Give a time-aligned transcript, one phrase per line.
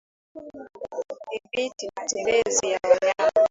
[1.51, 3.31] Dhibiti matembezi ya wanyama